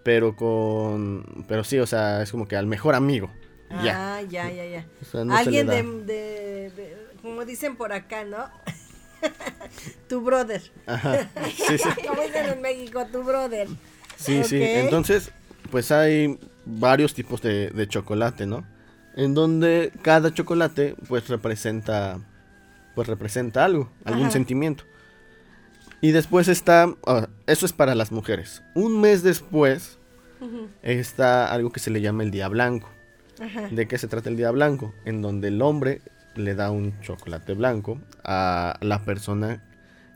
[0.05, 3.31] pero con pero sí, o sea, es como que al mejor amigo.
[3.83, 4.17] ya.
[4.19, 4.87] Ah, ya, ya, ya.
[5.03, 5.83] O sea, no se Alguien de, da.
[5.83, 8.45] de, de- como dicen por acá, ¿no?
[10.09, 10.61] tu brother.
[10.87, 11.31] Ajá.
[11.67, 11.89] Sí, sí.
[12.07, 13.69] Como dicen en México, tu brother.
[14.17, 14.59] Sí, sí.
[14.61, 15.31] Entonces,
[15.71, 18.67] pues hay varios tipos de, de chocolate, ¿no?
[19.17, 22.19] En donde cada chocolate, pues representa,
[22.95, 24.33] pues representa algo, algún Ajá.
[24.33, 24.85] sentimiento.
[26.01, 28.63] Y después está, ah, eso es para las mujeres.
[28.75, 29.99] Un mes después
[30.41, 30.69] Ujú.
[30.83, 32.89] está algo que se le llama el día blanco.
[33.41, 33.69] Ajá.
[33.71, 34.93] ¿De qué se trata el día blanco?
[35.05, 36.03] En donde el hombre
[36.37, 39.63] le da un chocolate blanco a la persona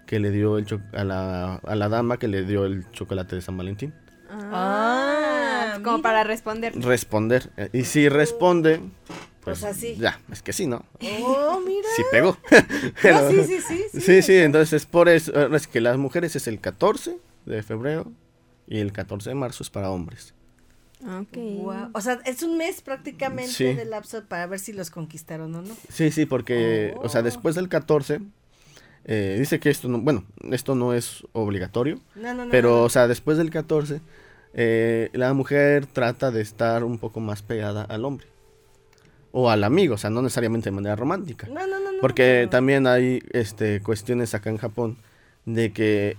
[0.07, 3.37] que le dio el cho- a la, a la dama que le dio el chocolate
[3.37, 3.93] de San Valentín.
[4.31, 5.38] Ah,
[5.83, 6.75] como para responder.
[6.81, 7.51] Responder.
[7.57, 8.81] Eh, Y si responde,
[9.45, 9.97] pues, Pues así.
[9.97, 10.85] ya, es que sí, ¿no?
[11.23, 11.89] Oh, mira.
[11.97, 12.37] Sí pegó.
[12.51, 14.01] No, Pero- sí, sí, sí, sí.
[14.01, 18.11] Sí, sí, entonces por eso, es que las mujeres es el 14 de febrero
[18.67, 20.35] y el 14 de marzo es para hombres.
[21.03, 21.37] Ok.
[21.61, 21.91] Guau.
[21.95, 23.65] O sea, es un mes prácticamente Sí.
[23.73, 25.75] de lapso para ver si los conquistaron o no.
[25.89, 28.21] Sí, sí, porque, o sea, después del 14,
[29.05, 32.51] eh, dice que esto no, bueno, esto no es obligatorio, No, no, no.
[32.51, 32.83] pero, no, no.
[32.83, 34.01] o sea, después del 14,
[34.61, 38.27] eh, la mujer trata de estar un poco más pegada al hombre.
[39.31, 41.47] O al amigo, o sea, no necesariamente de manera romántica.
[41.47, 42.51] No, no, no, Porque no.
[42.51, 44.97] también hay este, cuestiones acá en Japón
[45.45, 46.17] de que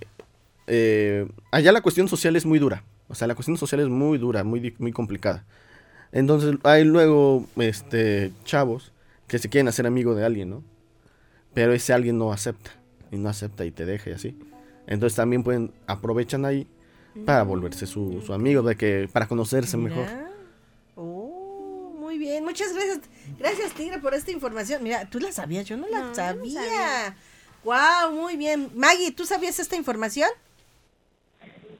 [0.68, 2.86] eh, allá la cuestión social es muy dura.
[3.10, 5.44] O sea, la cuestión social es muy dura, muy, muy complicada.
[6.14, 8.94] Entonces hay luego este, chavos
[9.28, 10.64] que se quieren hacer amigo de alguien, ¿no?
[11.54, 12.72] Pero ese alguien no acepta.
[13.12, 14.40] Y no acepta y te deja y así.
[14.88, 16.70] Entonces también pueden, aprovechan ahí
[17.26, 20.06] para volverse su, su amigo, de que, para conocerse mejor.
[20.96, 22.44] Oh, muy bien.
[22.44, 23.02] Muchas gracias.
[23.38, 24.84] Gracias, Tigre, por esta información.
[24.84, 26.62] Mira, tú la sabías, yo no la No, yo no sabía.
[26.62, 27.16] sabía.
[27.64, 28.70] Wow, muy bien.
[28.76, 30.30] Maggie, ¿tú sabías esta información?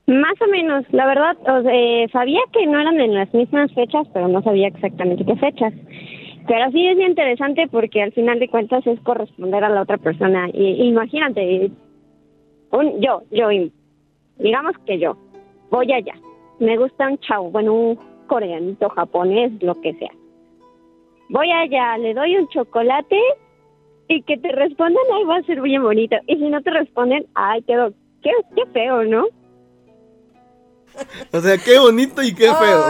[0.08, 3.72] Más o menos, la verdad, o sea, eh, sabía que no eran en las mismas
[3.74, 5.72] fechas, pero no sabía exactamente qué fechas.
[6.48, 10.50] Pero sí es interesante porque al final de cuentas es corresponder a la otra persona.
[10.52, 11.70] Y, imagínate,
[12.72, 13.50] un, yo, yo,
[14.40, 15.16] digamos que yo,
[15.70, 16.14] voy allá,
[16.60, 20.12] me gusta un chavo, bueno, un coreanito, japonés, lo que sea.
[21.30, 23.20] Voy allá, le doy un chocolate
[24.08, 26.16] y que te respondan, ay, va a ser bien bonito.
[26.28, 27.92] Y si no te responden, ay, quedó,
[28.24, 29.26] qué, qué feo, ¿no?
[31.32, 32.86] O sea, qué bonito y qué feo.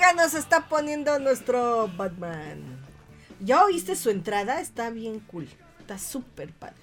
[0.00, 2.78] música nos está poniendo nuestro Batman!
[3.40, 4.60] ¿Ya oíste su entrada?
[4.60, 5.48] Está bien cool.
[5.78, 6.74] Está súper padre.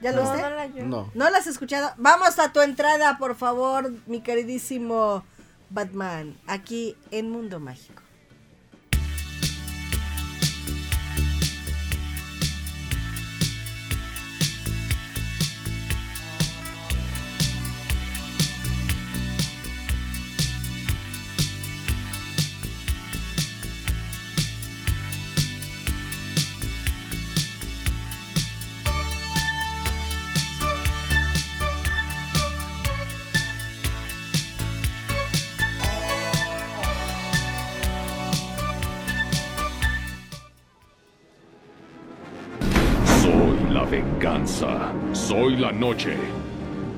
[0.00, 0.42] ¿Ya lo No, oíste?
[0.42, 0.68] no la.
[0.68, 1.10] No.
[1.14, 1.90] ¿No la has escuchado?
[1.96, 5.24] Vamos a tu entrada, por favor, mi queridísimo
[5.70, 8.02] Batman, aquí en Mundo Mágico.
[45.68, 46.16] La noche.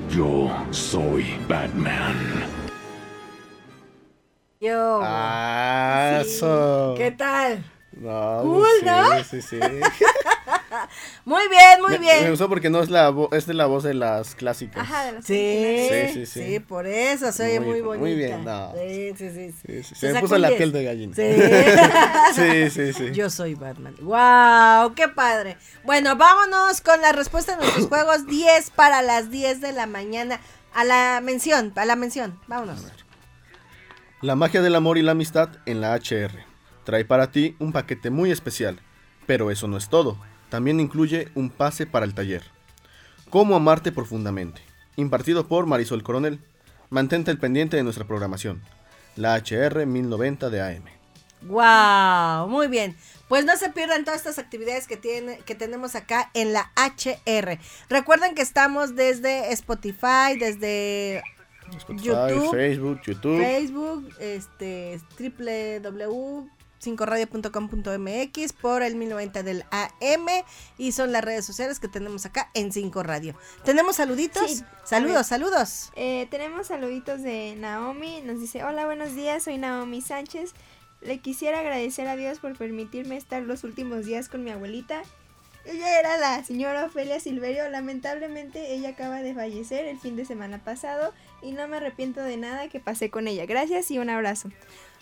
[0.09, 2.15] Yo soy Batman.
[4.61, 4.99] Yo.
[5.03, 6.29] Ah, Sí.
[6.35, 6.93] eso.
[6.97, 7.63] ¿Qué tal?
[7.91, 9.23] No, Cool, sí, ¿no?
[9.23, 9.59] Sí, sí.
[11.25, 12.23] Muy bien, muy Me- bien.
[12.23, 14.81] Me gustó porque no es la vo- es de la voz de las clásicas.
[14.83, 16.59] Ajá, de las Sí, Sí, sí, sí, sí.
[16.59, 17.99] por eso se oye Muy- muy, bonita.
[18.01, 18.73] muy bien, no.
[18.75, 19.51] Sí, sí, sí.
[19.65, 20.57] Sí, sí, Se Se me puso la 10.
[20.57, 21.15] piel de gallina.
[21.15, 21.21] Sí.
[22.35, 23.11] Sí, sí, sí.
[23.13, 23.95] Yo soy Batman.
[24.01, 24.93] ¡Wow!
[24.95, 25.57] ¡Qué padre!
[25.83, 30.39] Bueno, vámonos con la respuesta de nuestros juegos 10 para las 10 de la mañana.
[30.73, 32.39] A la mención, a la mención.
[32.47, 32.85] Vámonos.
[34.21, 36.45] La magia del amor y la amistad en la HR.
[36.85, 38.79] trae para ti un paquete muy especial.
[39.27, 40.17] Pero eso no es todo,
[40.51, 42.43] también incluye un pase para el taller.
[43.29, 44.61] Cómo amarte profundamente,
[44.97, 46.39] impartido por Marisol Coronel.
[46.89, 48.61] Mantente al pendiente de nuestra programación,
[49.15, 50.83] la HR 1090 de AM.
[51.43, 52.97] Wow, muy bien.
[53.29, 57.57] Pues no se pierdan todas estas actividades que tiene, que tenemos acá en la HR.
[57.89, 61.23] Recuerden que estamos desde Spotify, desde
[61.77, 63.37] Spotify, YouTube, Facebook, YouTube.
[63.41, 64.99] Facebook, este
[66.81, 70.27] www.5radio.com.mx por el 1090 del AM
[70.77, 73.35] y son las redes sociales que tenemos acá en 5 Radio.
[73.63, 74.49] ¿Tenemos saluditos?
[74.49, 75.91] Sí, saludos, saludos.
[75.95, 78.21] Eh, tenemos saluditos de Naomi.
[78.21, 80.53] Nos dice, hola, buenos días, soy Naomi Sánchez.
[81.01, 85.01] Le quisiera agradecer a Dios por permitirme estar los últimos días con mi abuelita.
[85.65, 87.69] Ella era la señora Ofelia Silverio.
[87.69, 92.37] Lamentablemente ella acaba de fallecer el fin de semana pasado y no me arrepiento de
[92.37, 93.45] nada que pasé con ella.
[93.45, 94.49] Gracias y un abrazo.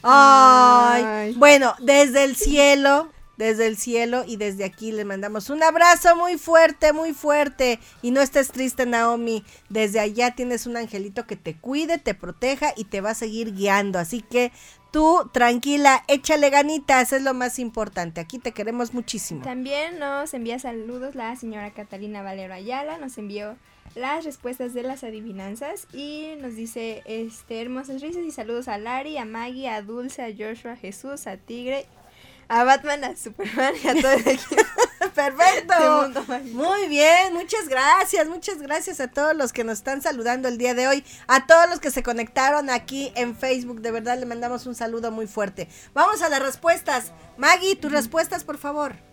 [0.04, 1.34] Ay, Ay.
[1.36, 6.38] bueno, desde el cielo, desde el cielo y desde aquí les mandamos un abrazo muy
[6.38, 7.80] fuerte, muy fuerte.
[8.02, 9.46] Y no estés triste, Naomi.
[9.70, 13.54] Desde allá tienes un angelito que te cuide, te proteja y te va a seguir
[13.56, 13.98] guiando.
[13.98, 14.52] Así que
[14.92, 18.20] tú, tranquila, échale ganitas, es lo más importante.
[18.20, 19.44] Aquí te queremos muchísimo.
[19.44, 23.56] También nos envía saludos la señora Catalina Valero Ayala, nos envió
[23.96, 29.18] las respuestas de las adivinanzas y nos dice este hermosas risas y saludos a Lari,
[29.18, 31.86] a Maggie, a Dulce, a Joshua, a Jesús, a Tigre,
[32.48, 34.56] a Batman, a Superman y a todo el equipo.
[35.16, 36.12] Perfecto.
[36.54, 40.74] Muy bien, muchas gracias, muchas gracias a todos los que nos están saludando el día
[40.74, 44.66] de hoy, a todos los que se conectaron aquí en Facebook, de verdad le mandamos
[44.66, 45.68] un saludo muy fuerte.
[45.94, 47.12] Vamos a las respuestas.
[47.38, 49.09] Maggie, tus respuestas, por favor.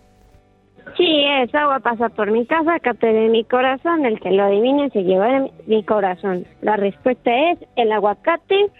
[0.95, 4.89] Sí, es agua pasa por mi casa, capté de mi corazón, el que lo adivine
[4.89, 6.45] se lleva mi corazón.
[6.61, 8.71] La respuesta es el aguacate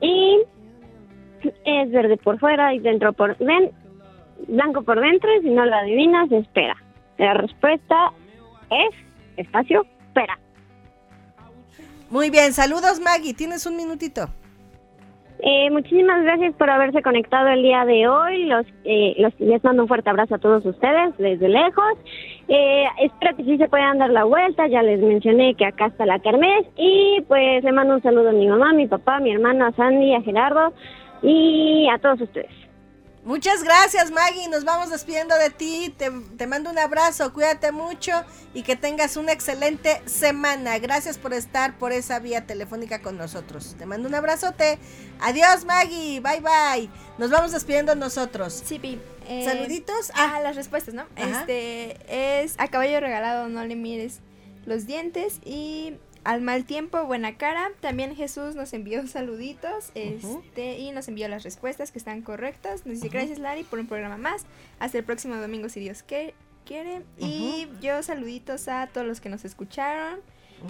[0.00, 0.40] y
[1.64, 3.70] es verde por fuera y dentro por den-
[4.48, 6.76] blanco por dentro y si no lo adivinas espera.
[7.16, 8.12] La respuesta
[8.70, 8.94] es
[9.36, 10.38] espacio, espera.
[12.10, 14.28] Muy bien, saludos Maggie, tienes un minutito.
[15.40, 18.44] Eh, muchísimas gracias por haberse conectado el día de hoy.
[18.46, 21.94] Los, eh, los- les mando un fuerte abrazo a todos ustedes desde lejos.
[22.48, 24.66] Eh, espero que sí se puedan dar la vuelta.
[24.66, 26.66] Ya les mencioné que acá está la Kermés.
[26.76, 29.66] Y pues le mando un saludo a mi mamá, a mi papá, a mi hermano,
[29.66, 30.72] a Sandy, a Gerardo
[31.22, 32.57] y a todos ustedes.
[33.24, 38.12] Muchas gracias Maggie, nos vamos despidiendo de ti, te, te mando un abrazo, cuídate mucho
[38.54, 40.78] y que tengas una excelente semana.
[40.78, 43.74] Gracias por estar por esa vía telefónica con nosotros.
[43.76, 44.78] Te mando un abrazote.
[45.20, 46.88] Adiós Maggie, bye bye.
[47.18, 48.62] Nos vamos despidiendo nosotros.
[48.64, 50.10] Sí, Pi, eh, Saluditos.
[50.14, 51.02] Ah, Ah, las respuestas, ¿no?
[51.16, 51.40] Ajá.
[51.40, 54.20] Este es a caballo regalado, no le mires
[54.64, 55.96] los dientes y
[56.28, 57.70] al mal tiempo, buena cara.
[57.80, 62.84] También Jesús nos envió saluditos este, y nos envió las respuestas que están correctas.
[62.84, 64.44] Nos dice gracias Lari por un programa más.
[64.78, 66.34] Hasta el próximo domingo si Dios que-
[66.66, 67.02] quiere.
[67.16, 70.20] Y yo saluditos a todos los que nos escucharon.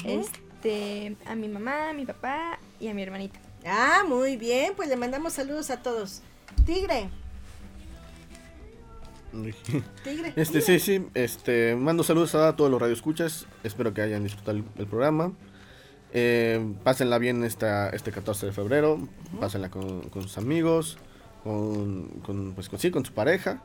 [0.04, 3.40] Este, a mi mamá, a mi papá y a mi hermanita.
[3.66, 6.22] ah, muy bien, pues le mandamos saludos a todos.
[6.66, 7.08] Tigre,
[10.04, 10.32] tigre.
[10.36, 14.64] Este, sí, sí, este, mando saludos a todos los radioescuchas, espero que hayan disfrutado el,
[14.78, 15.32] el programa.
[16.12, 18.98] Eh, pásenla bien esta, este 14 de febrero,
[19.40, 20.96] pásenla con, con sus amigos,
[21.44, 23.62] con, con, pues, con, sí, con su pareja,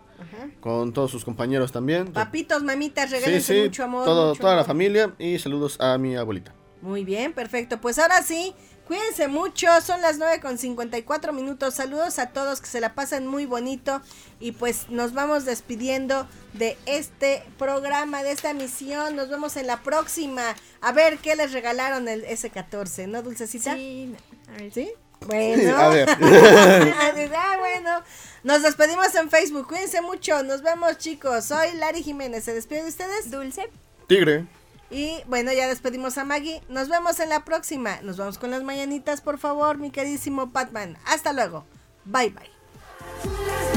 [0.59, 2.11] con todos sus compañeros también.
[2.11, 4.03] Papitos, mamitas, regálense sí, mucho amor.
[4.05, 6.53] todo- mucho toda la familia y saludos a mi abuelita.
[6.82, 7.80] Muy bien, perfecto.
[7.80, 8.53] Pues ahora sí,
[8.88, 9.67] cuídense mucho.
[9.81, 11.75] Son las 9 con 54 minutos.
[11.75, 14.01] Saludos a todos, que se la pasen muy bonito.
[14.39, 19.15] Y pues nos vamos despidiendo de este programa, de esta emisión.
[19.15, 20.55] Nos vemos en la próxima.
[20.81, 23.75] A ver qué les regalaron el S14, ¿no, Dulcecita?
[23.75, 24.15] Sí,
[24.49, 24.73] a ver.
[24.73, 24.91] ¿Sí?
[25.27, 25.77] Bueno.
[25.77, 26.09] A ver.
[27.36, 28.03] ah, bueno.
[28.43, 29.67] Nos despedimos en Facebook.
[29.67, 30.43] Cuídense mucho.
[30.43, 31.45] Nos vemos, chicos.
[31.45, 32.43] Soy Lari Jiménez.
[32.43, 33.31] ¿Se despide de ustedes?
[33.31, 33.69] Dulce.
[34.07, 34.45] Tigre.
[34.89, 36.61] Y bueno, ya despedimos a Maggie.
[36.69, 38.01] Nos vemos en la próxima.
[38.01, 40.97] Nos vamos con las mañanitas, por favor, mi queridísimo Batman.
[41.05, 41.65] Hasta luego.
[42.05, 43.72] Bye bye.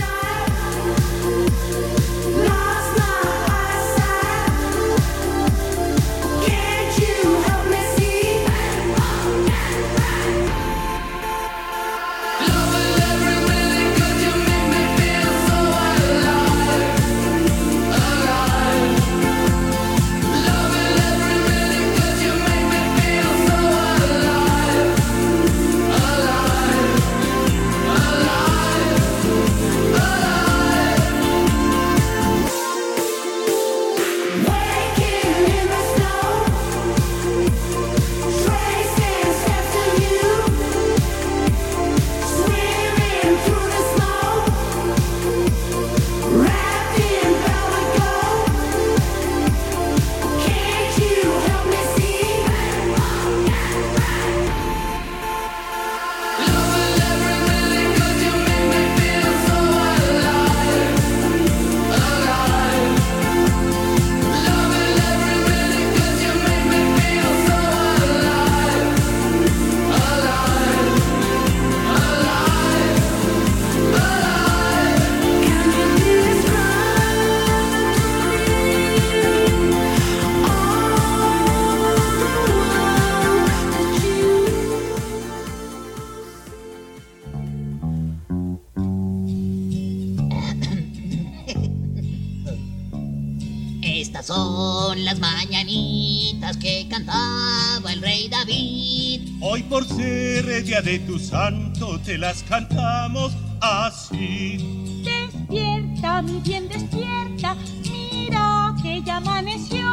[100.86, 105.02] De tu santo te las cantamos así.
[105.02, 107.56] Despierta, mi bien, despierta.
[107.90, 109.84] Mira que ya amaneció.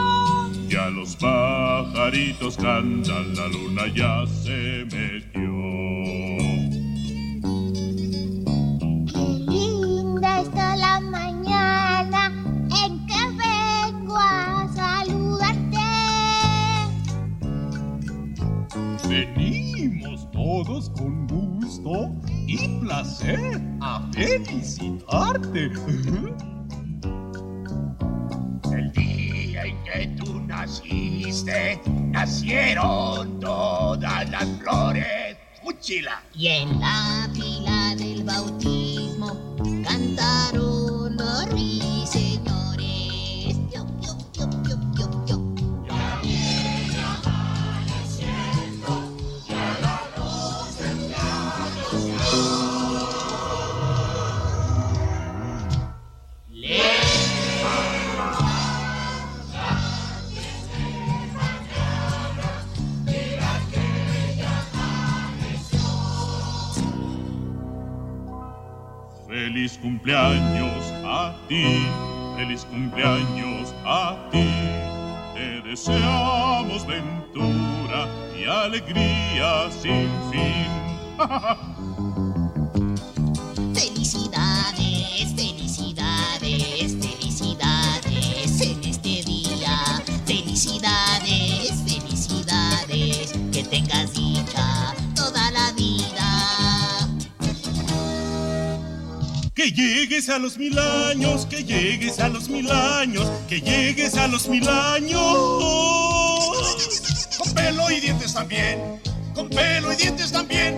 [0.69, 5.51] Ya los pajaritos cantan, la luna ya se metió.
[9.49, 12.31] Linda está la mañana
[12.85, 15.53] en que vengo a saludarte.
[20.53, 22.11] Todos con gusto
[22.45, 25.71] y placer a felicitarte.
[28.71, 31.81] El día en que tú naciste,
[32.11, 35.37] nacieron todas las flores.
[35.63, 36.21] ¡Uchila!
[36.35, 42.22] Y en la fila del bautismo cantaron los ruiseñores.
[69.63, 71.87] Feliz cumpleaños a ti,
[72.35, 74.45] feliz cumpleaños a ti.
[75.33, 82.37] Te deseamos ventura y alegría sin fin.
[99.83, 104.47] llegues a los mil años, que llegues a los mil años, que llegues a los
[104.47, 105.19] mil años.
[107.37, 109.01] Con pelo y dientes también.
[109.35, 110.77] Con pelo y dientes también.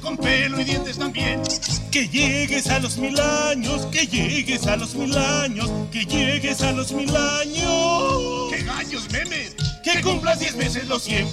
[0.00, 1.42] Con pelo y dientes también.
[1.90, 6.72] Que llegues a los mil años, que llegues a los mil años, que llegues a
[6.72, 8.52] los mil años.
[8.52, 9.56] ¡Qué gallos, memes!
[9.82, 11.26] Que cumplas diez veces los cien.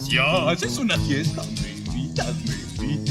[0.00, 2.59] Si haces una fiesta, me invitas, me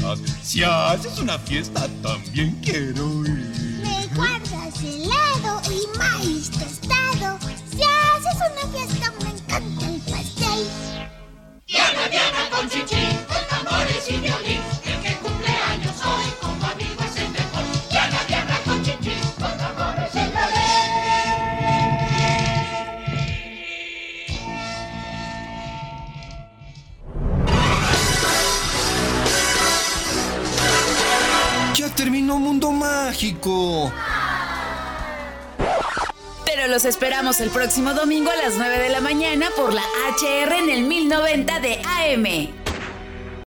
[0.00, 0.20] invitas.
[0.42, 3.80] Si haces una fiesta, también quiero ir.
[3.82, 7.38] Me guardas helado y maíz tostado.
[7.70, 10.66] Si haces una fiesta, me encanta el pastel.
[11.66, 14.79] Diana, Diana con chichi, con tambores y violín.
[32.38, 33.92] Mundo Mágico.
[36.44, 40.52] Pero los esperamos el próximo domingo a las 9 de la mañana por la HR
[40.58, 42.69] en el 1090 de AM.